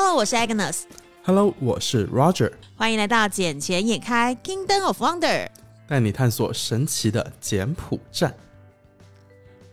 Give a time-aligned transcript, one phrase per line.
[0.00, 0.82] Hello，我是 Agnes。
[1.24, 2.52] Hello，我是 Roger。
[2.76, 5.46] 欢迎来到《捡钱眼开 Kingdom of Wonder》，
[5.88, 8.32] 带你探索神奇的柬埔寨。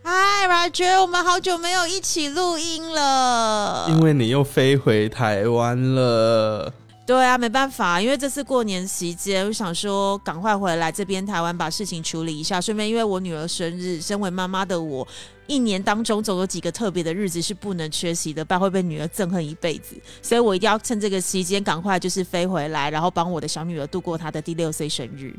[0.02, 6.72] Hi Roger，我们好久没有一起录音了，因为你又飞回台湾了。
[7.06, 15.06] 对啊，没办法，因为这次过年期间，我想说赶快回来这边台湾把事情处理一下，顺便因为我女儿生日，身为妈妈的我，
[15.46, 25.32] 一年当中总有几个特别的日子是不能缺席的，不然会被女儿憎恨一辈子，所以我一定要趁这个期间赶快就是飞回来，然后帮我的小女儿度过她的第六岁生日。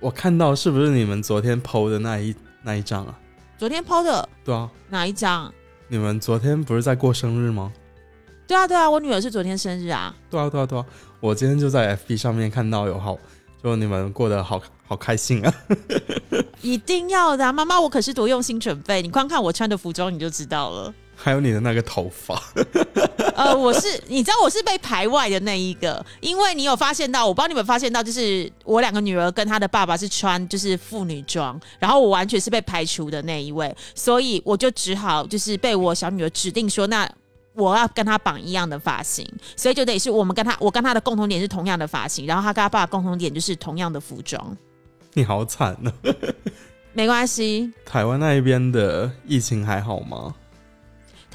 [0.00, 3.18] 我看到是不是你们昨天 PO 的那一那一张啊？
[3.56, 4.28] 昨天 PO 的？
[4.44, 4.70] 对啊。
[4.90, 5.50] 哪一张？
[5.88, 7.72] 你们昨天不是在过生日吗？
[8.46, 10.14] 对啊，对啊，我女儿是昨天生日啊。
[10.30, 10.84] 对啊，对啊，对啊。
[11.20, 13.18] 我今天就在 FB 上面看到有好，
[13.62, 15.54] 就你们过得好好开心啊！
[16.62, 20.94] 一定要的，妈妈，我可是多用心准备，你光看我穿的服装你就知道了。
[21.18, 22.38] 还有你的那个头发，
[23.34, 37.10] 呃，我是你知道我是被排外的那一个，因为你有发现到，我不知道你们发现到，就是我两个女儿跟她的爸爸是穿就是妇女装，然后我完全是被排除的那一位，所以我就只好就是被我小女儿指定说那。
[37.56, 39.26] 我要跟他绑一样的发型，
[39.56, 44.56] 所以就得是我们跟他，我跟他的共同点是同样的发型，然后他跟他爸共同点就是同样的服装。
[45.14, 45.90] 你好惨呢，
[46.92, 47.72] 没关系。
[47.84, 50.34] 台湾那一边的疫情还好吗？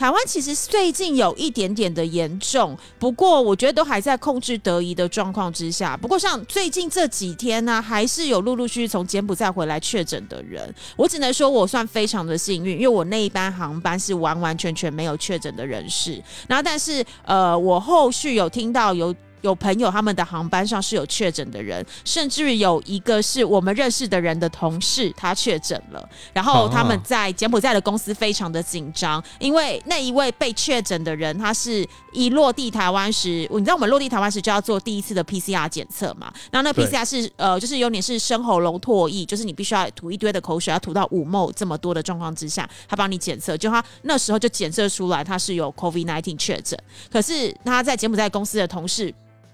[0.02, 5.96] 台湾其实最近有一点点的严重，不过我觉得都还在控制得宜的状况之下。
[5.96, 10.74] 不过像最近这几天呢，还是有陆陆续续从柬埔寨回来确诊的人。
[10.96, 16.20] 我只能说我算非常的幸运，因为我那一班航班是完完全全没有确诊的人士。
[16.48, 19.16] 然后，但是呃，我后续有听到有。
[19.42, 26.10] 有朋友他们的航班上是有确诊的人，甚至有一个是我们认识的人的同事，他确诊了。
[26.34, 36.32] 然后他们在柬埔寨的公司非常的紧张，因为那一位被确诊的人，他是一落地台湾时，你知道我们落地台湾时就要做第一次的 PCR 检测嘛？
[36.52, 46.78] 然后那 PCR 是呃，就是有点是生喉咙唾液，就是你必须要吐一堆的口水，要吐到五毛这么多的状况之下，他帮你检测，就他那时候就检测出来他是有 COVID-19 确诊。
[47.12, 49.14] 可是他在柬埔寨公司的同事。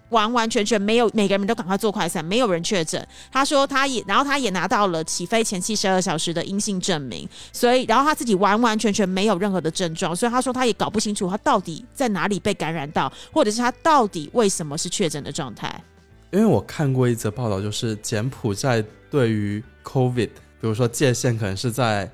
[0.09, 3.06] 完完全全没有，每个人都赶快做快筛，没有人确诊。
[3.31, 15.84] 他说他也，然后他也拿到了起飞前七十二小时的阴性证明，所以，然后他自己完完全全没有任何的症状，所以他说他也搞不清楚他到底在哪里被感染到，或者是他到底为什么是确诊的状态。
[16.31, 22.09] 因为我看过一则报道，就是柬埔寨对于 COVID，比如说界限可能是在，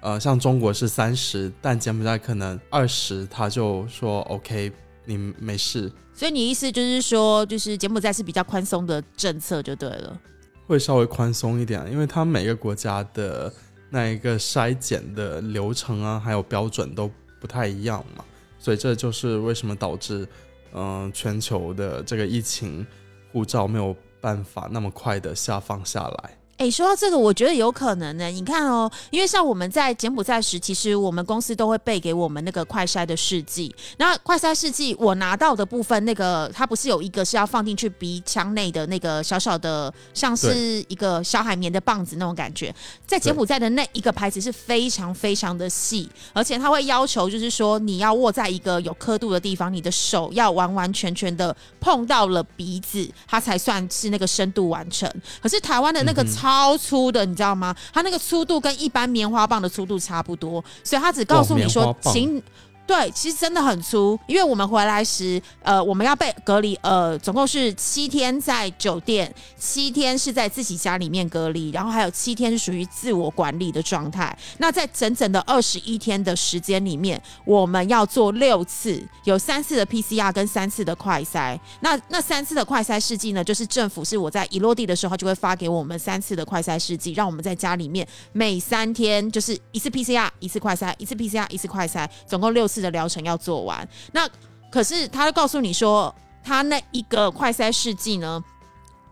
[0.00, 4.70] 呃，像中国是三十，但柬埔寨可能二十，他就说 OK，
[5.06, 5.90] 你没事。
[6.12, 10.20] 所以你意思就是说，就是柬埔寨是比较宽松的政策就对了，
[10.66, 13.52] 会稍微宽松一点，因为它每个国家的
[13.90, 18.24] 那一个筛检的流程啊，还有标准都不太一样嘛，
[18.58, 20.26] 所以这就是为什么导致，
[20.74, 22.86] 嗯，全球的这个疫情
[23.32, 26.35] 护照没有办法那么快的下放下来。
[26.58, 28.28] 哎，说到这个，我觉得有可能呢。
[28.28, 33.74] 你看哦，因为像我们在柬埔寨时，其实我们公司都会备给我们那个快筛的试剂。
[33.98, 42.74] 那快筛试剂我拿到的部分，那个它不是有一个是要放进去鼻腔内的那个小小的，像是一个小海绵的棒子那种感觉。
[43.06, 55.10] 在柬埔寨的那一个牌子是非常非常的细，而且它会要求就是说你要握在一个有刻度的地方，你的手要完完全全的碰到了鼻子，它才算是那个深度完成。
[55.42, 57.74] 可是台湾的那个超超粗的，你知道吗？
[57.92, 62.40] 它那个粗度跟一般棉花棒的粗度差不多，所以它只告诉你说，请。
[62.86, 74.38] 对，其实真的很粗，因为我们回来时，呃，我们要被隔离，呃，总共是七天在酒店，七天是在自己家里面隔离，然后还有七天是属于自我管理的状态。
[74.58, 81.58] 那在整整的二十一天的时间里面，我们要做六次，有三次的 PCR 跟三次的快筛。
[81.80, 92.75] 那那三次的快筛试剂呢，就是政府是我在一落地的时候就会发给我们三次的快筛试剂，让我们在家里面每三天就是一次 PCR，一次快筛，一次 PCR，一次快筛，总共六次。
[92.80, 94.28] 的疗程要做完，那
[94.70, 98.42] 可是他告诉你说，他那一个快塞试剂呢，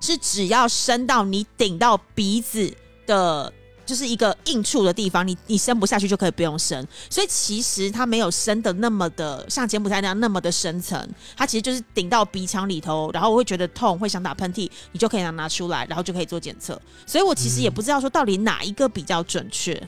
[0.01, 2.73] 是只要伸到你顶到鼻子
[3.07, 3.53] 的，
[3.87, 6.87] 就是一个硬处的地方，你你伸不下去就可以不用伸。
[7.09, 16.81] 所以其实它没有伸的那么的像柬埔寨那样那么的深层，它其实就是顶到鼻腔里头，然后我会觉得痛，会想打喷嚏，你就可以拿拿出来，然后就可以做检测。
[17.07, 19.81] 所以我其实也不知道说到底哪一个比较准确。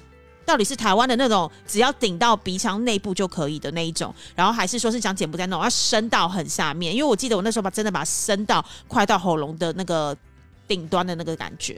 [0.46, 6.94] 到底是台湾的那种只要顶到鼻腔内部就可以的那一种，然后还是说是讲柬埔寨那种要伸到很下面？
[6.94, 10.16] 因为我记得我那时候把真的把它伸到快到喉咙的那个
[10.68, 11.76] 顶端的那个感觉，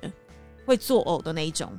[0.67, 1.73] 会作呕的那一种，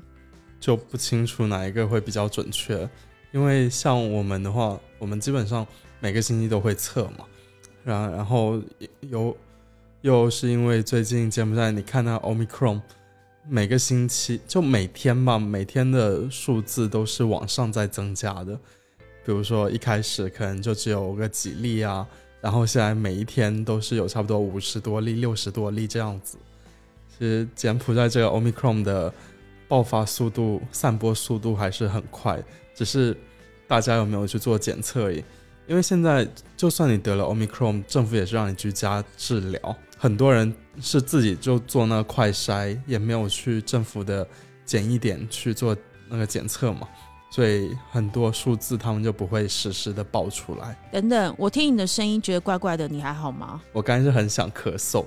[0.59, 2.89] 就不清楚哪一个会比较准确。
[3.31, 5.65] 因为像我们的话，我们基本上
[6.00, 7.25] 每个星期都会测嘛，
[7.83, 8.59] 然然后
[9.01, 9.38] 有
[10.01, 12.81] 又是因为最近柬埔寨，你看那 Omicron，
[13.51, 18.54] 每个星期就每天吧，每天的数字都是往上在增加的。
[19.25, 22.07] 比如说一开始可能就只有个几例啊，
[22.42, 26.38] 然后现在每一天都是有差不多五十多例、六十多例这样子。
[27.07, 29.12] 其实柬埔寨这个 Omicron 的
[29.68, 32.40] 爆发速度、散播速度还是很快，
[32.75, 33.18] 只是
[33.68, 35.24] 大家有没有去做检测而已。
[35.69, 36.27] 因为现在
[36.57, 40.51] 就算你得了 Omicron，政府也是让你居家治疗，很多人
[40.81, 44.27] 是自己就做那个快筛，也没有去政府的
[44.66, 45.77] 检疫点去做
[46.10, 46.88] 那个检测嘛，
[47.30, 50.75] 所以很多数字他们就不会实时的报出来。
[50.92, 53.62] 等等，我听你的声音觉得怪怪的，你还好吗？
[53.71, 55.06] 我刚才是很想咳嗽，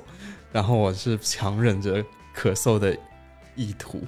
[0.53, 2.00] 然后我是强忍着
[2.37, 2.97] 咳嗽的
[3.56, 4.00] 意图。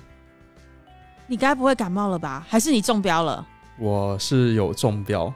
[1.27, 2.47] 你该不会感冒了吧？
[2.49, 3.45] 还是你中标了？
[3.77, 5.35] 我是有中标，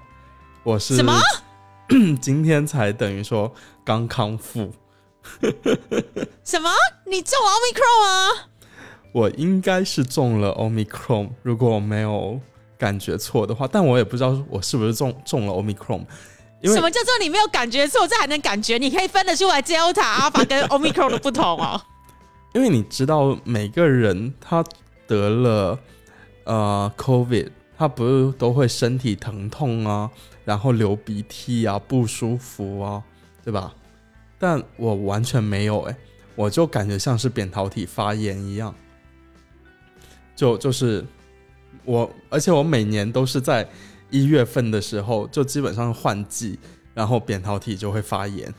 [0.64, 1.20] 我是什么？
[2.20, 3.52] 今天才等于说
[3.84, 4.72] 刚康复，
[6.44, 6.70] 什么？
[7.06, 8.49] 你中了 Omicron 啊？
[9.12, 12.38] 我应该是中了 Omicron，如果我没有
[12.76, 16.05] 感觉错的话，但我也不知道我是不是中中了 Omicron，
[16.64, 18.06] 什么叫做你没有感觉错？
[18.06, 18.76] 这还能感觉？
[18.76, 21.81] 你可以分得出来 Delta、阿法跟 Omicron 的不同哦。
[22.52, 24.64] 因为你知道每个人他
[25.06, 25.78] 得了
[26.44, 30.10] 呃 COVID，他不是都会身体疼痛啊，
[30.49, 33.05] 然后流鼻涕啊，不舒服啊，
[33.45, 33.75] 对吧？
[34.39, 35.97] 但我完全没有哎、
[36.35, 38.75] 我就感觉像是扁桃体发炎一样，
[40.35, 41.05] 就就是
[41.85, 43.69] 我，而且我每年都是在
[44.09, 46.59] 一月份的时候，就基本上换季，
[46.94, 48.51] 然后扁桃体就会发炎，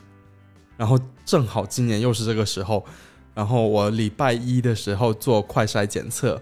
[0.77, 0.95] 然后
[1.25, 2.85] 正好今年又是这个时候，
[3.33, 6.39] 然后我礼拜一的时候做快筛检测，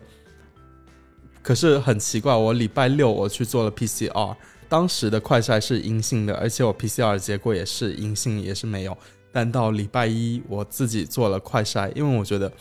[1.41, 4.35] 可是很奇怪，我礼拜六我去做了 PCR，
[4.69, 8.97] 当时的快筛是阴性的，而且我 PCR 结果也是阴性，也是没有。
[9.31, 12.51] 但到礼拜一我自己做了快筛，因为我觉得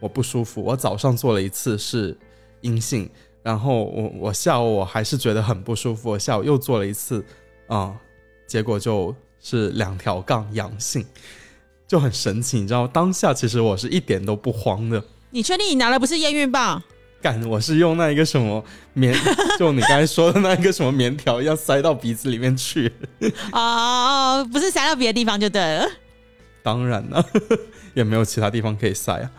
[0.00, 2.16] 我不舒服，我早上做了一次是
[2.62, 3.08] 阴性，
[3.42, 7.24] 然后我我下午我还是觉得很不舒服，我下午又做了一次，
[7.66, 7.94] 啊、
[8.46, 11.04] 结果就是两条杠阳性，
[11.86, 15.02] 就很神奇，你知道，当下其实我是一点都不慌的。
[15.30, 16.82] 你确定你拿的不是验孕棒？
[17.22, 18.62] 干，我是用那一个什么
[18.94, 19.14] 棉，
[19.56, 22.92] 就你刚才说的那一个什么棉条，要塞到鼻子里面去。
[23.52, 25.88] 哦，不是塞到别的地方就对了。
[26.64, 27.24] 当然了，
[27.94, 29.30] 也没有其他地方可以塞啊。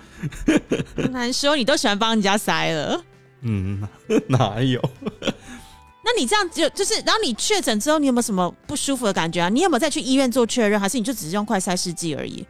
[0.96, 3.04] 很难说，你都喜欢帮人家塞了。
[3.42, 3.86] 嗯，
[4.28, 4.82] 哪有？
[6.06, 9.50] 那你这样就就是，然后你确诊之后，你有没有什么不舒服的感觉啊？
[9.50, 12.46] 你有没有再去医院做确认，还是你就只是用快筛试剂而已？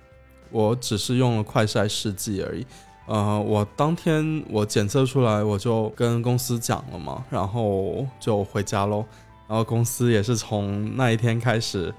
[0.52, 2.66] 我只是用了快筛试剂而已。
[3.06, 9.06] 呃，我当天我检测出来，我就跟公司讲了嘛，然后就回家喽。
[9.48, 11.94] 然后公司也是从那一天开始，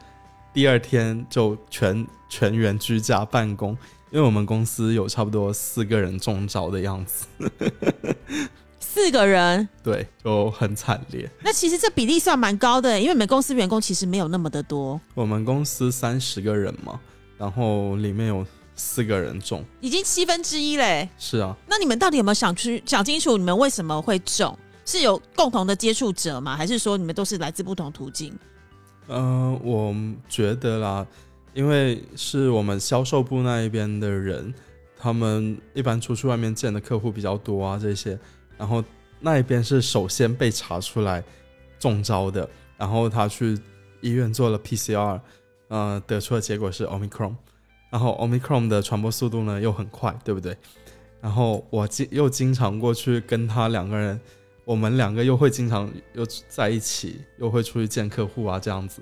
[0.52, 3.70] 第二天就全全员居家办公，
[4.10, 7.26] 因为我们公司有差不多四个人中招的样子，
[8.80, 11.30] 四个人， 对，就很惨烈。
[11.42, 16.98] 那其实这比例算蛮高的，因为我们公司员工其实没有那么的多，我们公司三十个人嘛，
[17.36, 21.08] 然后里面有四个人中，已经七分之一嘞。
[21.18, 24.56] 是啊，那你们到底有没有想去想清楚，你们为什么会中？
[24.86, 26.54] 是有共同的接触者吗？
[26.56, 28.36] 还是说你们都是来自不同途径？
[29.08, 29.94] 嗯、我
[30.28, 31.06] 觉得啦，
[31.54, 34.52] 因为是我们销售部那一边的人，
[34.98, 38.18] 他们一般出去外面见的客户比较多啊，这些，
[38.58, 38.84] 然后
[39.20, 41.22] 那一边是首先被查出来
[41.78, 43.58] 中招的，然后他去
[44.02, 45.20] 医院做了 PCR，
[45.68, 47.34] 呃，得出的结果是 Omicron，
[47.94, 50.56] 然后 Omicron 的传播速度呢又很快，对不对？
[51.20, 54.20] 然后我经又经常过去跟他两个人，
[54.64, 59.00] 我们两个又会经常又在一起，又会出去见客户啊，这样子。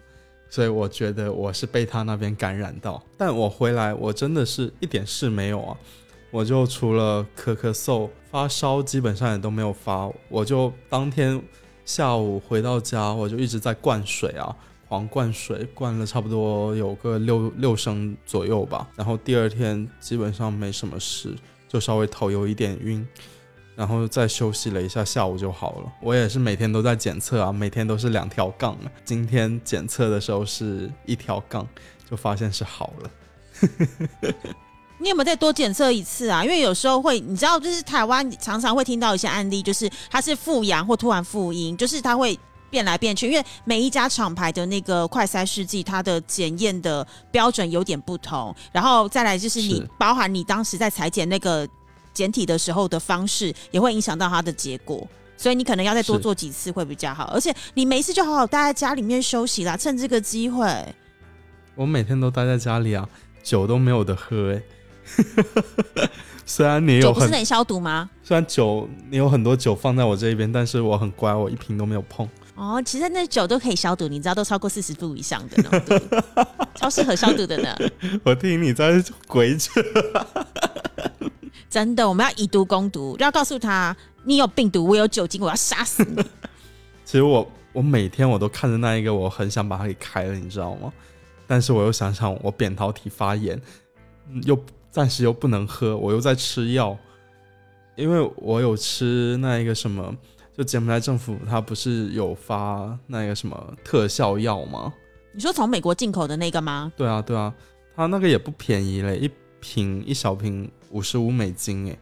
[0.51, 5.75] 所以我觉得我是被他那边感染到，但我回来我真的是一点事没有啊，
[6.31, 10.07] 我就除了咳咳嗽、发烧，基本上也都没有发。
[10.29, 11.43] 我就当天
[11.87, 14.55] 下午回到家，我就一直在灌水啊，
[14.93, 18.87] 狂灌水，灌了差不多有个六六升左右吧。
[18.95, 21.35] 然后第二天基本上没什么事，
[21.67, 23.09] 就稍微头有一点晕，
[23.75, 25.93] 然后再休息了一下，下午就好了。
[26.03, 28.93] 我也是每天都在检测啊，每天都是两条杠啊。
[29.03, 31.67] 今天检测的时候是一条杠，
[32.11, 33.11] 就发现是好了。
[35.01, 36.45] 你有没有再多检测一次啊？
[36.45, 42.39] 因为有时候会，你知道，就是台湾常常会听到一些案例，就是它是复阳或突然复阴，就是它会
[42.73, 43.31] 变来变去。
[43.31, 51.69] 因为每一家厂牌的那个快筛试剂，它的检验的标准有点不同，然后再来就是你是包含你当时在裁剪那个
[52.14, 55.07] 简体的时候的方式，也会影响到它的结果。
[55.37, 60.67] 所以你可能要再多做几次会比较好，而且你没事就好好待在家里面休息啦，趁这个机会。
[61.75, 63.09] 我每天都待在家里啊，
[63.43, 64.62] 酒都没有的喝哎。
[66.47, 68.09] 虽然你有很，酒不是得消毒吗？
[68.23, 72.29] 虽然酒你有很多酒放在我这边，但是我很乖，我一瓶都没有碰。
[72.54, 75.94] 哦，其实那酒都可以消毒，你知道都超过四十度以上的浓度，
[76.76, 77.75] 超适合消毒的呢。
[78.23, 79.80] 我听你在鬼扯，
[81.71, 86.23] 真的，我们要以毒攻毒，要告诉他你有病毒，我有酒精，我要杀死你。
[87.04, 90.92] 其实我我每天我都看着那一个，我很想把它给开了，你知道吗？
[91.47, 93.61] 但是我又想想，我扁桃体发炎，
[94.44, 94.59] 又
[94.90, 96.97] 暂时又不能喝，我又在吃药，
[97.97, 100.14] 因为我有吃那一个什么，
[100.56, 104.92] 就柬埔寨政府它不是有发那个什么特效药吗？
[105.32, 106.92] 你说从美国进口的那个吗？
[106.97, 107.52] 对啊，对啊，
[107.97, 109.30] 它那个也不便宜嘞，一
[109.61, 111.99] 瓶一小瓶五十五美金诶，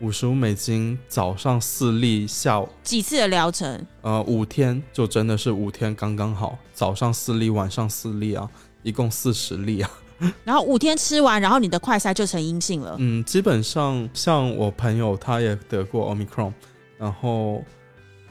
[0.00, 3.86] 五十五美金，早上四粒，下午几次的疗程？
[4.02, 8.50] 呃五天，就真的是五天刚刚好，早上四粒，晚上四粒啊，
[8.82, 9.90] 一共四十粒啊。
[10.42, 12.96] 然后五天吃完，然后你的快筛就成阴性了。
[12.98, 16.52] 嗯，基本上像我朋友他也得过 omicron，
[16.98, 17.64] 然后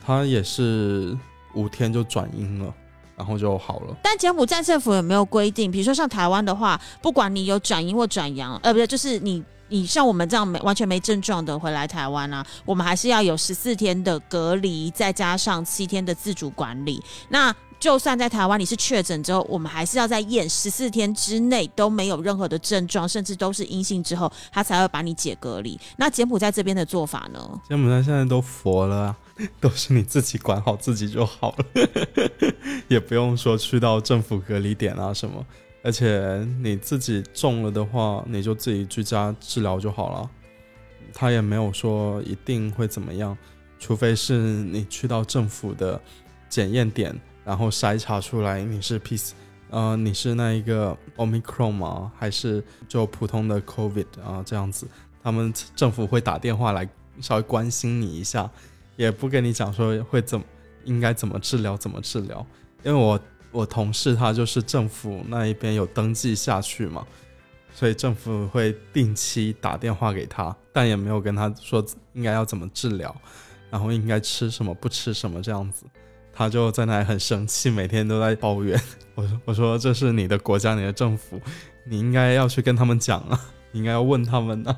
[0.05, 1.17] 他也是
[1.55, 2.73] 五天就转阴了，
[3.15, 3.95] 然后就好了。
[4.03, 5.71] 但柬埔寨政府有没有规定？
[5.71, 17.01] 比如说像台湾的话，不管你有转阴或转阳，呃，不对，就是你你像我们这样没完全没症状的回来台湾啊，我们还是要有十四天的隔离，再加上七天的自主管理。
[17.29, 25.79] 那就算在台湾你是确诊之后，我们还是要在验十四天之内都没有任何的症状，甚至都是阴性之后，他才会把你解隔离。
[25.97, 27.61] 那柬埔寨这边的做法呢？
[27.69, 29.15] 柬埔寨现在都佛了，
[29.61, 31.65] 都是你自己管好自己就好了，
[32.89, 35.45] 也不用说去到政府隔离点啊什么。
[35.83, 40.29] 而且你自己中了的话，你就自己居家治疗就好了。
[41.13, 43.37] 他也没有说一定会怎么样，
[43.79, 46.01] 除非是你去到政府的
[46.49, 49.17] 检验点，然后筛查出来你是 P，
[49.69, 52.11] 呃，你是那一个 Omicron 吗？
[52.19, 54.43] 还是就普通的 COVID 啊？
[54.45, 54.85] 这样子，
[55.23, 56.85] 他们政府会打电话来
[57.21, 58.51] 稍微关心你一下，
[58.97, 60.43] 也不跟你讲说会怎
[60.83, 62.45] 应该怎么治疗，怎么治疗。
[62.83, 63.17] 因为我
[63.53, 67.07] 我同事他就是政府那一边有登记下去嘛，
[67.73, 73.15] 所以政府会定期打电话给他，但也没有跟他说应该要怎么治疗，
[73.69, 75.85] 然后应该吃什么不吃什么这样子。
[76.37, 78.79] 他就在那里很生气，每天都在抱怨。
[79.15, 81.41] 我说我说这是你的国家，你的政府，
[81.83, 83.41] 你应该要去跟他们讲啊，
[83.71, 84.77] 你应该要问他们啊。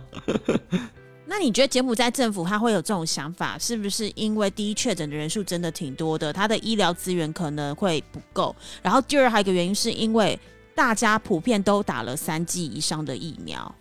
[1.28, 8.56] 那你觉得柬埔寨政府他会有这种想法，是不是因为第一确诊的人数真的挺多的，他的医疗资源可能会不够？
[8.82, 10.40] 然后第二还有一个原因是因为
[10.74, 13.76] 大家普遍都打了三剂以上的疫苗，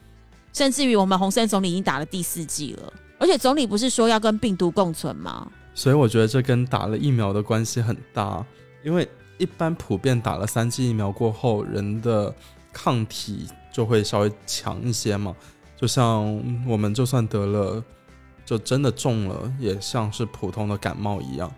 [0.53, 5.51] 甚至于我们洪森总理已经打了第四剂了，而且总理不是说要跟病毒共存吗？
[5.79, 8.45] 所以我觉得这跟打了疫苗的关系很大，
[8.83, 9.09] 因为
[9.39, 12.35] 一般普遍打了三剂疫苗过后，人的
[12.73, 15.33] 抗体就会稍微强一些嘛。
[15.77, 17.85] 就像我们就算得了，
[18.45, 21.49] 就真的中了，也像是普通的感冒一样。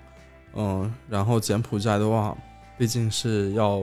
[0.55, 2.37] 嗯，然后柬埔寨的话，
[2.77, 3.81] 毕竟是要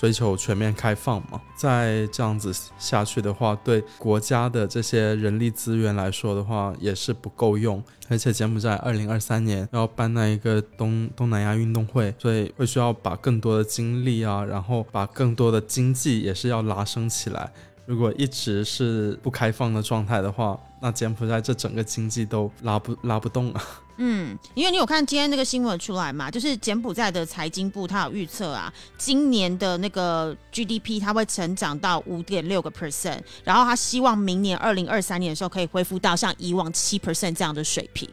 [0.00, 7.84] 追求全面开放嘛，再这样子下去的话，对国家的这些人力资源来说的话，也是不够用。
[8.08, 17.52] 而且柬埔寨二零二三年要办那一个东东南亚运动会，所以会需要把更多的精力啊，然后把更多的经济也是要拉升起来。
[17.90, 23.60] 如果一直是不开放的状态的话，那柬埔寨这整个经济都拉不拉不动啊。
[23.96, 38.08] 嗯，因为你有看今天那个新闻出来嘛，就是柬埔寨的财经部它有预测啊，今年的那个 GDP 它会成长到五点六个 percent，然后他希望明年二零二三年的时候可以恢复到像以往七 percent 这样的水平。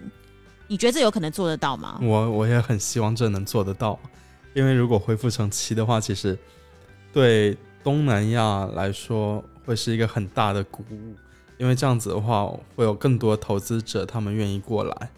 [0.68, 2.00] 你觉得这有可能做得到吗？
[2.02, 4.00] 我我也很希望这能做得到，
[4.56, 6.36] 因为如果恢复成七的话，其实
[7.14, 9.44] 对东南亚来说。
[9.68, 11.14] 会是一个很大的鼓舞，
[11.58, 15.10] 因为这样子的话，会有更多投资者他们愿意过来。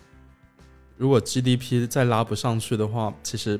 [0.97, 3.59] 如果 GDP 再拉不上去的话，其实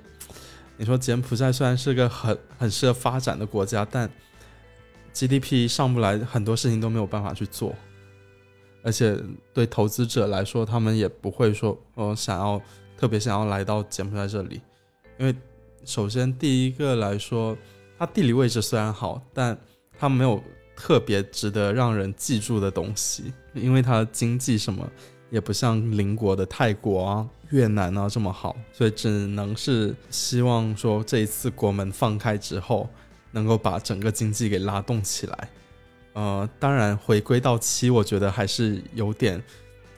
[0.77, 4.10] 你说柬埔寨虽然是个很很适合发展的国家，但
[5.13, 7.75] GDP 上不来，很多事情都没有办法去做。
[8.81, 9.15] 而且
[9.53, 12.60] 对投资者来说，他们也不会说呃想要
[12.98, 14.60] 特别想要来到柬埔寨这里，
[15.19, 15.36] 因为
[15.86, 17.55] 首先第一个来说，
[18.00, 19.55] 它地理位置虽然好，但
[19.96, 20.43] 它没有。
[20.82, 24.90] 特别值得让人记住的东西，因为它经济什么
[25.30, 32.90] 也不像邻国的泰国啊、越南啊这么好，所以只能是希望说这一次国门放开之后，
[33.32, 35.50] 能够把整个经济给拉动起来。
[36.14, 39.44] 呃，当然回归到七，我觉得还是有点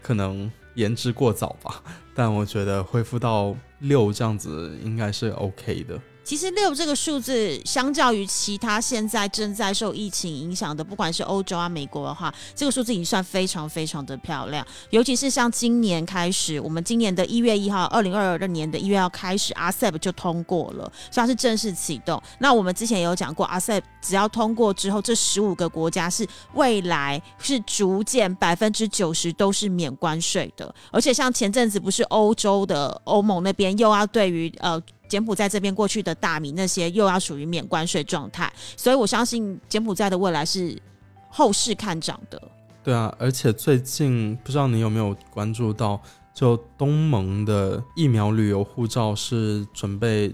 [0.01, 1.83] 可能言之过早吧，
[2.15, 5.99] 但我觉得恢复到六这样子应该是 OK 的。
[6.23, 14.65] 其实六这个数字，相较于其他现在正在受疫情影响的，不管是欧洲啊、美国的话，这个数字已经算非常非常的漂亮。
[14.91, 22.21] 尤其是像今年开始，我们今年的一月一号，二零二二年的一月要开始，RCEP 就通过了，算是正式启动。
[22.39, 30.73] 那我们之前也有讲过，RCEP 只要通过之后，这十五个国家是未来是逐渐百分之九十都是免关税的。
[30.91, 34.81] 而且像前阵子不是欧洲的欧盟那边又要对于呃。
[35.11, 40.81] 柬埔寨这边过去的大米那些又要属于免关税状态，所以我相信柬埔寨的未来是
[41.27, 42.41] 后市看涨的。
[42.81, 46.01] 对啊，而且最近不知道你有没有关注到，
[46.33, 50.33] 就东盟的疫苗旅游护照是准备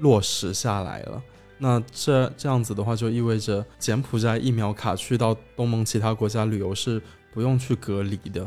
[0.00, 1.22] 落实下来了。
[1.56, 7.00] 那这这样子的话，就意味着柬埔寨疫苗卡去到东盟其他国家旅游是
[7.32, 8.46] 不用去隔离的。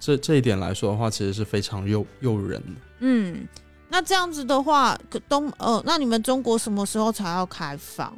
[0.00, 2.80] 这这一点来说的话，其实是非常诱诱人的。
[3.00, 3.46] 嗯。
[3.88, 8.16] 那这样子的话，东呃，那你们中国什么时候才要开放？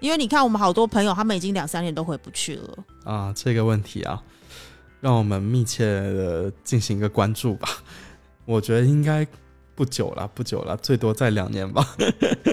[0.00, 3.32] 因为你看，我们好多朋友他们已经两三年都回不去了啊。
[3.36, 4.20] 这个问题啊，
[5.00, 7.68] 让我们密切的进行一个关注吧。
[8.44, 9.24] 我觉得应该
[9.76, 11.86] 不久了，不久了，最多再两年吧。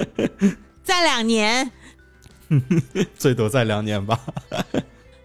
[0.83, 1.71] 再两年，
[3.17, 4.19] 最多再两年吧。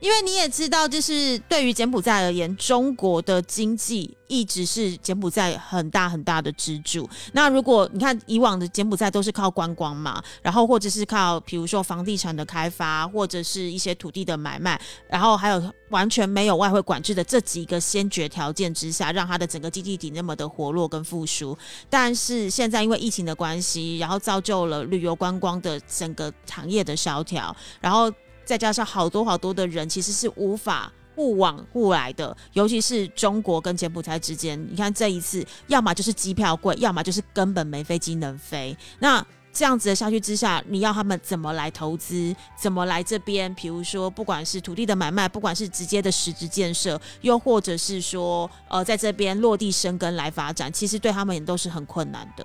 [0.04, 7.08] 因为你也知道，就是对于柬埔寨而言，中国的经济一直是柬埔寨很大很大的支柱。
[7.32, 21.56] 那如果你看以往的柬埔寨都是靠观光嘛，然后或者是靠比如说房地产的开发，或者是一些土地的买卖，然后还有完全没有外汇管制的这几个先决条件之下，让它的整个经济体那么的活络跟复苏。
[21.88, 28.12] 但是现在因为疫情的关系，然后造就了旅游观光的整个行业的萧条，然后。
[28.44, 34.60] 再加上好多好多的人其实是无法互往互来的，尤其是中国跟柬埔寨之间。
[34.70, 38.76] 你看这一次，要么就是机票贵，要么就是根本没飞机能飞。
[38.98, 42.34] 那这样子的下去之下，你要他们怎么来投资？
[42.60, 43.54] 怎么来这边？
[43.54, 52.44] 比如说，不管是土地的买卖，不管是直接的实质建设，又或者是说，呃，在这边落地生根来发展，其实对他们也都是很困难的。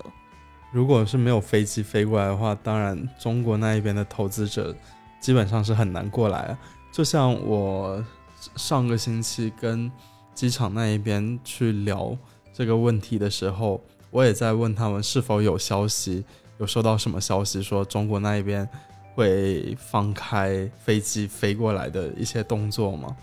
[0.70, 4.72] 如果是没有飞机飞过来的话，当然中国那一边的投资者。
[5.20, 6.56] 基本上是很难过来，
[6.90, 8.02] 就像我
[8.56, 9.90] 上个星期跟
[10.34, 12.16] 机场那一边去聊
[12.54, 13.80] 这个问题的时候，
[14.10, 16.24] 我也在问他们是否有消息，
[16.58, 18.66] 有收到什么消息说中国那一边
[19.14, 23.14] 会放开飞机飞过来的一些动作吗？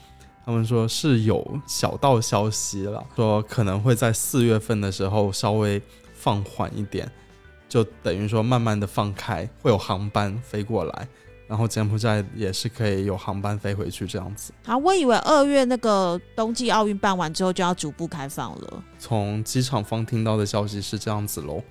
[0.46, 5.82] 他们说是有小道消息了，说可能会在四月份的时候稍微
[6.14, 7.12] 放缓一点，
[7.68, 11.08] 就等于说慢慢的放开，会有航班飞过来。
[11.48, 14.52] 然后柬埔寨也是可以有航班飞回去这样子。
[14.66, 18.84] 啊，我以为二月那个冬季奥运办完之后就要逐步开放了。
[19.00, 21.64] 从机场方听到的消息是这样子喽，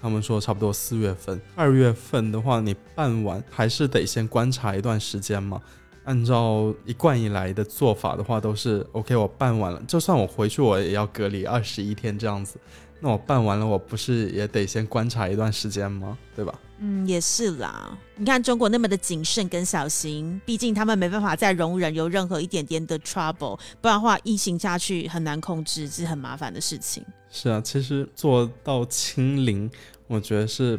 [0.00, 1.40] 他们说差不多四月份。
[1.54, 5.60] 二月份的话，你办完还是得先观察一段时间嘛。
[6.04, 12.58] 按照一贯以来的做法的话，都是 OK，我办完了，就算我回去，我也要隔离二十一天这样子。
[13.00, 16.18] 那我办完了，我不是也得先观察一段时间吗？
[16.34, 16.58] 对吧？
[16.80, 17.96] 嗯，也是啦。
[18.16, 27.04] 你看中国那么的谨慎跟小心，毕竟他们没办法再容忍有任何一点点的 trouble，不然的话疫情下去很难控制，是很麻烦的事情。
[27.30, 29.70] 是啊，其实做到清零，
[30.06, 30.78] 我觉得是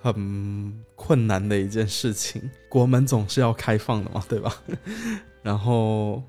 [0.00, 2.48] 很困难的一件事情。
[2.68, 4.62] 国门总是要开放的嘛，对吧？
[5.42, 6.22] 然后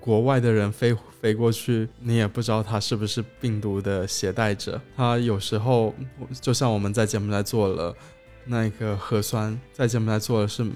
[0.00, 4.80] 国外的人飞飞过去，你也不知道他是不是病毒的携带者。
[4.96, 5.94] 他有时候
[6.40, 7.94] 就像我们在柬埔寨做了
[8.46, 10.66] 那个核酸，在柬埔寨做的是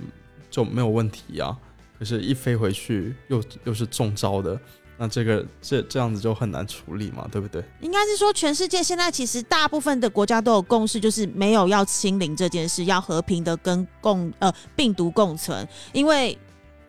[0.50, 1.56] 就没有问题啊。
[1.98, 4.60] 可是，一飞回去又又是中招的，
[4.98, 7.64] 那这个这这样子就很难处理嘛，对不对？
[7.80, 16.36] 应该是说，全世界现在其实大部分的国家都有共识，就是没有要清零这件事，要和平的跟共呃病毒共存，因为。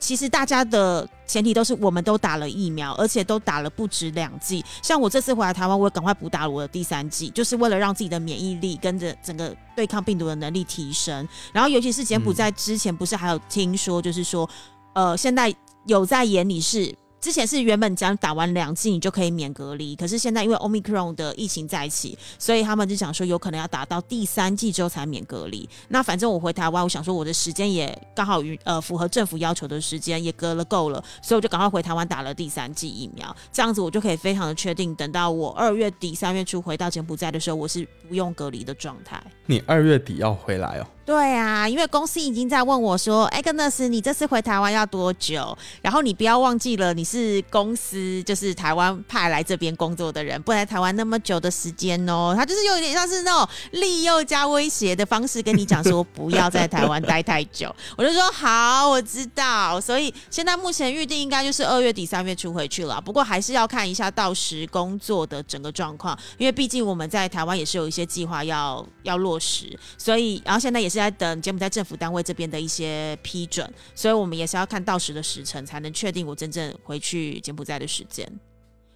[0.05, 4.63] 其实大家的前提都是我们都打了疫苗，而且都打了不止两剂。
[4.83, 11.27] 像我这次回来台湾，我也赶快补打了我的第三剂，就是为了让自己的免疫力跟着整个对抗病毒的能力提升。
[11.51, 14.47] 然后，尤其是柬埔寨之前不是还有听说，就是说，
[14.93, 15.51] 呃，现在
[15.87, 16.95] 有在眼里是。
[17.25, 25.67] 之前是原本讲打完两剂你就可以免隔离，可是现在因为 Omicron 的疫情在一起，所以他们就想说有可能要打到第三剂之后才免隔离。
[25.88, 39.19] 那反正我回台湾，我想说我的时间也刚好与呃符合政府要求的时间，也隔了够了，所以我就赶快回台湾打了第三剂疫苗，这样子我就可以非常的确定，等到我二月底三月初回到柬埔寨的时候，我是不用隔离的状态。
[39.47, 40.85] 你二月底要回来哦？
[41.05, 45.55] 对啊，因为公司已经在问我说：“哎，格 s 斯，你这次回台湾要多久？
[45.83, 62.99] 然后你不要忘记了，你是公司就是台湾派来这边工作的人，不来台湾那么久的时间哦。”他就是有点像是那种利诱加威胁的方式跟你讲说：“不要在台湾待太久。” 我就说：“好，我知道。”所以现在目前预定应该就是二月底三月初回去了。
[62.99, 70.94] 不过还是要看一下到时工作的整个状况，因为毕竟我们在台湾也是有一些计划要要落实，所以然后现在也是。
[70.97, 78.27] 在等柬埔寨政府单位这边的一些批准，所以我们也是要看到时的时辰，才能确定我真正回去柬埔寨的时间。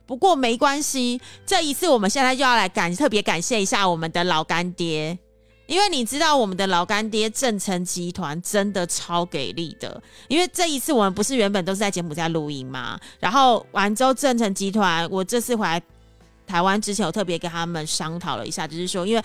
[0.05, 5.17] 不过没关系，这一次我们现在就要来感特别感谢一下我们的老干爹，
[5.67, 10.01] 因为你知道我们的老干爹正成集团真的超给力的。
[10.27, 15.79] 因为这一次我们不是原本都是在柬埔寨录音嘛，然后完之后正成集团，我这次回来
[16.47, 19.23] 台湾之前，我特别跟他们商讨了一下，就是说因为。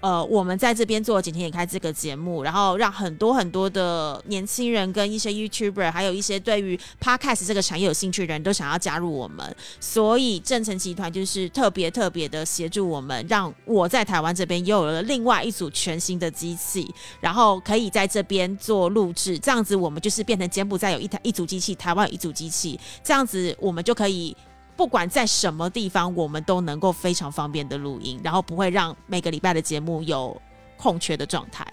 [0.00, 16.88] 呃，我们在这边做《景天也开》这个节目，然后让很多很多的年轻人跟一些 YouTuber，还有一些对于 Podcast 这个产业有兴趣的人都想要加入我们，所以正成集团就是特别特别的协助我们，让我在台湾这边又有了另外一组全新的机器，
[17.20, 24.36] 然后可以在这边做录制，这样子我们就是变成柬埔寨有一台一组机器，台湾有一组机器，这样子我们就可以。
[24.78, 30.40] 不管在什么地方，我们都能够非常方便的录音，然后不会让每个礼拜的节目有
[30.76, 31.66] 空缺的状态。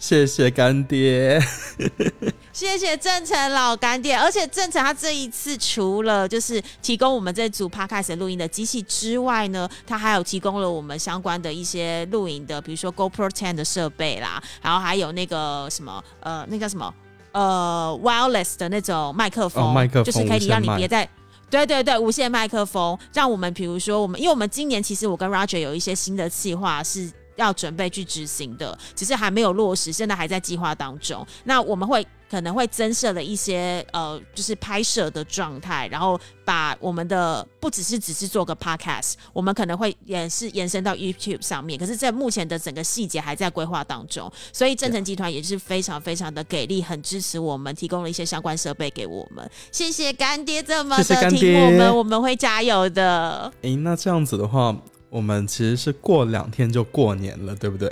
[0.00, 1.40] 谢谢干爹，
[2.52, 4.16] 谢谢郑成老干爹。
[4.16, 16.92] 而且郑成他这一次除了就是提供我们这组 podcast 录音的机器之外呢，他还有提供了我们相关的一些录影的，比如说 GoPro Ten 的设备啦，然后还有那个什么呃，那叫什么
[17.30, 21.08] 呃 wireless 的那种麦克风，麦克风就是可以让你别在。
[21.50, 31.26] 对对对，无线麦克风，让我们比如说我们，因为我们今年其实我跟 Roger 有一些新的计划是要准备去执行的，只是还没有落实，现在还在计划当中。
[31.44, 32.06] 那我们会。
[32.30, 41.78] 可能会增设了一些呃，就是拍摄的状态，然后把我们的不只是只是做个 podcast，我们可能会也是延伸到 YouTube 上面。
[41.78, 49.50] 可是，在目前的整个细节还在规划当中，所以正成集团也是非常非常的给力，很支持我们，提供了一些相关设备给我们。
[49.72, 53.50] 谢谢干爹这么的听我们，我们会加油的。
[53.62, 54.76] 诶，那这样子的话，
[55.10, 57.88] 我们其实是过两天就过年了，对不对？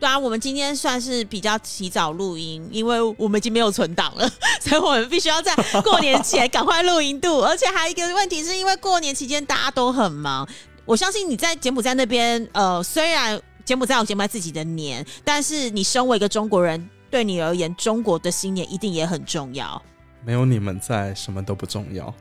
[0.00, 4.26] 对啊，我们今天算是比较提早录音，因为我们已经没有存档了，
[4.58, 7.40] 所以我们必须要在过年前赶快录音度。
[7.40, 10.48] 而且还有一个问题，是因为过年期间大家都很忙。
[10.86, 19.80] 我相信你在柬埔寨那边，呃，虽然柬埔寨有柬埔寨自己的年，但是你身为一个中国人，对你而言，中国的新年一定也很重要。
[20.24, 22.12] 没有你们在，什么都不重要，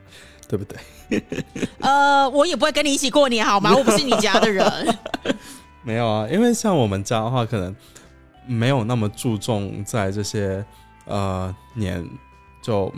[0.50, 1.24] 对不对？
[1.80, 3.72] 呃，我也不会跟你一起过年，好吗？
[3.76, 4.66] 我不是你家的人。
[5.86, 7.74] 没有啊，因为像我们家的话，可能
[8.48, 10.66] 没有那么注重在这些
[11.06, 12.04] 呃年
[12.64, 12.92] 就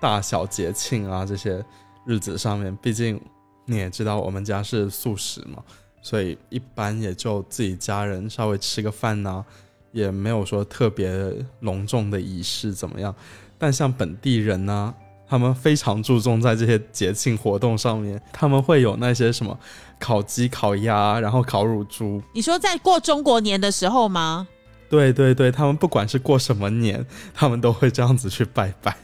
[0.00, 1.62] 大小节庆啊这些
[2.06, 2.74] 日子上面。
[2.80, 3.20] 毕竟
[3.66, 5.62] 你也知道，我们家是素食嘛，
[6.00, 9.44] 所以一般也就自己家人稍微吃个饭呐，
[9.92, 11.12] 也没有说特别
[11.60, 13.14] 隆重的仪式怎么样。
[13.58, 14.94] 但像本地人呢？
[15.28, 19.58] 他们非常注重在这些节庆活动上面，他们会有那些什么
[19.98, 22.22] 烤鸡、烤鸭，然后烤乳猪。
[22.32, 24.46] 你说在过中国年的时候吗？
[24.90, 28.96] 对对对，他们不管是过什么年，他们都会这样子去拜拜，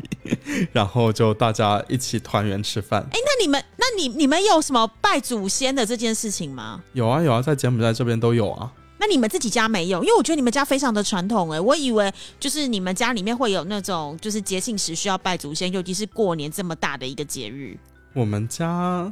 [0.71, 3.01] 然后就大家一起团圆吃饭。
[3.11, 6.81] 哎，那你们，那你你们有什么拜祖先的这件事情吗？
[6.93, 8.71] 有啊有啊，在柬埔寨这边都有啊。
[9.01, 10.05] 那你们自己家没有？
[10.05, 17.75] 因为我觉得你们家非常的传统哎，我以为就是你们家里面会有那种就是节庆时需要拜祖先，尤其是过年这么大的一个节日。
[18.13, 19.11] 我们家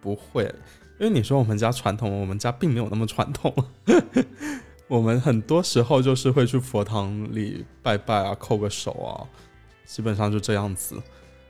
[0.00, 0.44] 不会，
[1.00, 3.52] 因为你说我们家传统，我们家并没有那么传统。
[4.86, 9.26] 我们很多时候就是会去佛堂里拜拜啊，叩个手啊，
[9.84, 10.96] 基本上就这样子。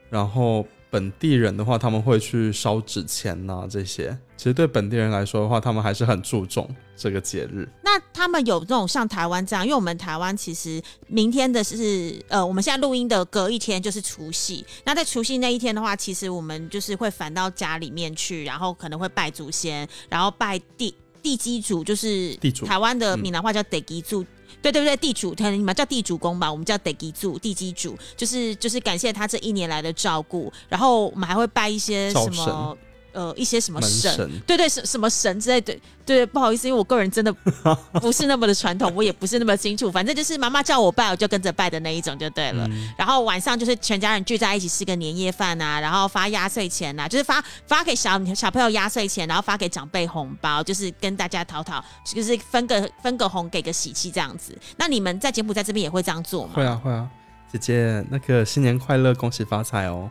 [0.09, 0.67] 然后。
[0.91, 7.69] 本地人的话，他们会去烧纸钱呐，这些其实对本地人来说的话，他们还是很注重这个节日。
[7.85, 14.65] 那他们有这种像台湾这样，因为我们台湾其实明天的是呃，我们现在录音的隔一天就是除夕。
[14.85, 22.67] 那在除夕那一天的话，其实我们就是会返到家里面去，然后可能会拜祖先，然后拜地地基主，就是地主。
[22.67, 24.25] 台湾的闽南话叫地基主。
[24.63, 30.53] 对对不对，地主，你们叫地主公吧，我们叫地基主，地基主，就是就是感谢他这一年来的照顾。
[30.69, 32.77] 然后我们还会拜一些什么？
[33.13, 37.33] 呃一些什么门神，神对对，什什么神之类的，对，不好意思，因为我个人真的
[38.01, 42.67] 不是那么的传统，我也不是那么清楚，反正就是妈妈叫我拜，我就跟着拜的那一种就对了。
[42.69, 54.57] 嗯然后晚上就是全家人聚在一起吃个年夜饭啊，然后发压岁钱啊，就是发发给小小朋友压岁钱，然后发给长辈红包，就是跟大家讨讨，就是分个分个红，给个喜气这样子。
[54.77, 56.53] 那你们在柬埔寨这边也会这样做吗？
[56.55, 57.09] 会啊会啊，
[57.51, 60.11] 姐姐那个新年快乐，恭喜发财哦！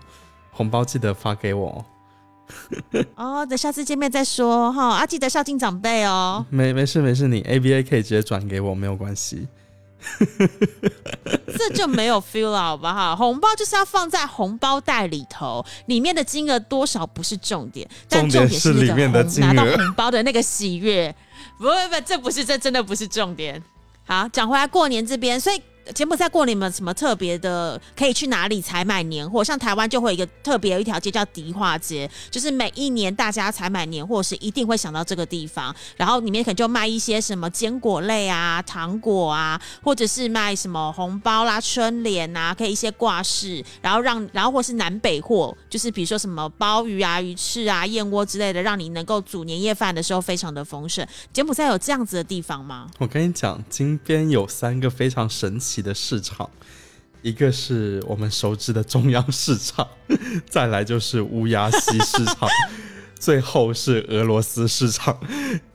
[0.52, 1.86] 红包记得发给我
[3.16, 3.40] 哦。
[3.42, 6.46] 哦，等下次见面再说哈，啊，记得孝敬长辈哦。
[6.50, 9.48] 没没事没事，你 ABA 可以直接转给我，没有关系。
[11.58, 13.16] 这就没有 feel 了，好不好？
[13.16, 21.14] 红包就是要放在红包袋里头，里面的金额多少不是重点，但重点是里面的金额拿到红包的那个喜悦。
[21.58, 23.62] 不不不，这不是，这真的不是重点。
[24.06, 25.62] 好，讲回来过年这边，所以。
[25.94, 27.80] 柬埔寨过年有没有什么特别的？
[27.98, 29.44] 可以去哪里采买年货？
[29.44, 51.06] 像台湾就会有一个特别有一条街叫迪化街，就是每一年大家采买年货是一定会想到这个地方，然后里面可能就卖一些什么坚果类啊、糖果啊，或者是卖什么红包啦、春联啊，可以一些挂饰，然后让然后或是南北货，就是比如说什么鲍鱼啊、鱼翅啊、燕窝之类的，让你能够煮年夜饭的时候非常的丰盛。
[51.34, 52.88] 柬埔寨有这样子的地方吗？
[53.00, 56.50] 我跟你讲，金边有三个非常神奇的市场，
[57.22, 59.88] 一个是我们熟知的中央市场，
[60.50, 62.50] 再来就是乌鸦西市场，
[63.20, 65.20] 最后是俄罗斯市场。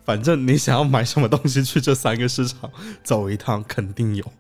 [0.05, 2.71] 反正你想要买什么东西，去这三个市场
[3.03, 4.33] 走一趟，肯定有。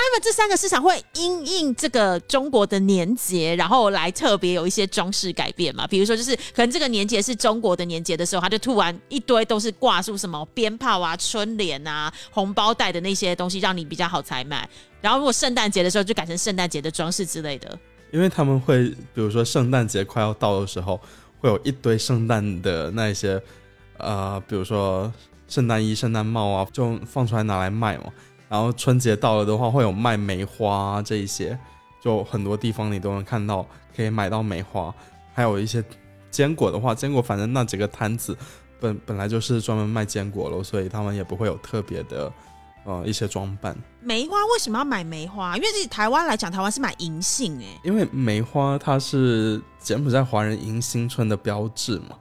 [0.00, 5.86] 那么这三个市场会因应这个中国的年节，然后来特别有一些装饰改变嘛？
[5.86, 14.68] 比如说，就是可能这个年节是中国的年节的时候，它就突然一堆都是挂出什么鞭炮啊、春联啊、红包袋的那些东西，让你比较好采买。
[15.00, 17.78] 然后如果圣诞节的时候，就改成圣诞节的装饰之类的。
[18.12, 21.00] 因为他们会，比如说圣诞节快要到的时候，
[21.40, 23.40] 会有一堆圣诞的那一些，
[23.98, 25.12] 呃，比如说
[25.48, 28.04] 圣诞衣、圣诞帽啊，就放出来拿来卖嘛。
[28.48, 31.58] 然后春节到了的话，会有卖梅花、啊、这一些，
[32.00, 34.94] 就很多地方你都能看到，可以买到梅花。
[35.34, 35.84] 还有一些
[36.30, 38.36] 坚果的话，坚果反正那几个摊子
[38.80, 42.32] 本本来就是专门卖坚果了，所以他们也不会有特别的
[42.84, 43.76] 呃一些装扮。
[44.00, 45.56] 梅花为什么要买梅花？
[45.56, 52.16] 因为自己台湾来讲，台湾是买银杏哎、因为梅花它是柬埔寨华人迎新春的标志嘛，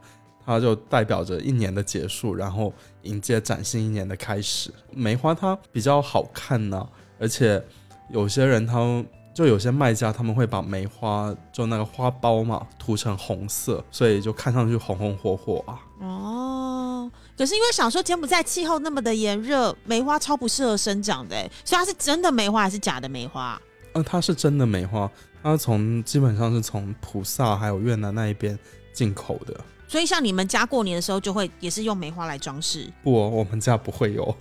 [0.48, 4.74] 它就代表着一年的结束，然后迎接崭新一年的开始。
[4.92, 6.88] 梅花它比较好看呢、
[7.20, 7.62] 而且
[8.10, 9.06] 有些人他们
[9.36, 15.80] 就有些卖家他们会把梅花就那个花苞嘛涂成红色，所以就看上去红红火火啊。
[16.00, 23.62] 哦，可是因为想说柬埔寨气候那么的炎热，梅花超不适合生长的哎，所以它是真的梅花还是假的梅花？
[23.94, 25.12] 嗯、它是真的梅花，
[25.44, 28.58] 它从基本上是从菩萨还有越南那一边
[28.94, 29.60] 进口的。
[29.88, 32.92] 所以像你们家过年的时候，就会也是用梅花来装饰。
[33.04, 34.38] 不哦，我们家不会有。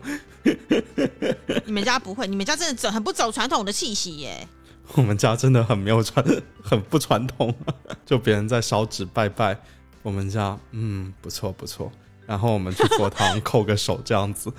[1.65, 4.47] 你们家不会，你们家真的走很不走传统的气息耶。
[4.95, 6.25] 我们家真的很没有传，
[6.63, 7.55] 很不传统。
[8.05, 9.57] 就别人在烧纸拜拜，
[10.03, 11.91] 我们家嗯不错不错。
[12.27, 14.53] 然后我们去佛堂叩个手这样子。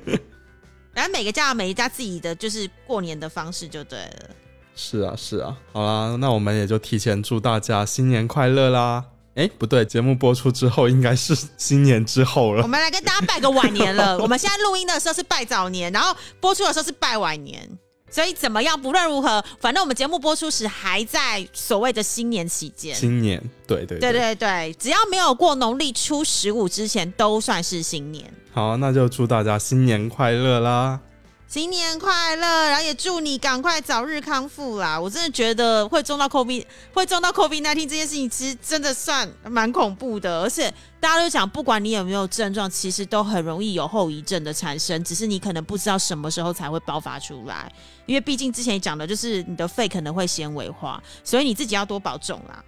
[0.92, 4.30] 然后每个家有每一家自己的就是过年的方式就对了。
[4.76, 9.04] 是啊是啊，好啦，那我们也就提前祝大家新年快乐啦。
[9.34, 12.68] 哎，不对，节目播出之后应该是新年之后了我。
[12.68, 14.18] 们来跟大家拜个晚年了。
[14.18, 17.68] 我们现在录音的时候是拜早年，然后播出的时候是拜晚年。
[18.10, 22.94] 所以怎么样，不论如何，反正我们节目播出时还在所谓的新年期间。
[22.94, 28.32] 新年，对对对对对，只要没有过农历初十五之前，都算是新年。
[28.52, 31.00] 好，那就祝大家新年快乐啦！
[31.46, 34.98] 新年快乐，然后也祝你赶快早日康复啦！
[34.98, 47.70] 我真的觉得会中到 COVID 会中到 COVID 1 9这件事情，其实真的算蛮恐怖的，而且大家都讲，不管你有没有症状，其实都很容易有后遗症的产生，只是你可能不知道什么时候才会爆发出来。
[48.06, 52.64] 因为毕竟之前讲的就是你的肺可能会纤维化，所以你自己要多保重啦。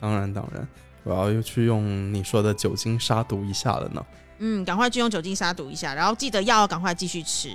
[0.00, 0.66] 当然当然，
[1.04, 4.04] 我要又去用你说的酒精杀毒一下了呢。
[4.38, 7.50] 嗯，赶快去用酒精杀毒一下，然后记得药要赶快继续吃，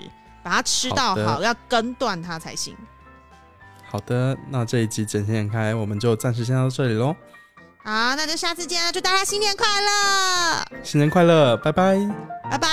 [0.45, 2.77] 把它吃到好要根断它才行。
[3.89, 7.15] 好的那这一集整天开我们就暂时先到这里喽
[7.83, 10.65] 好那就下次见祝大家新年快乐。
[10.83, 11.97] 新年快乐拜拜。
[12.51, 12.69] 拜拜。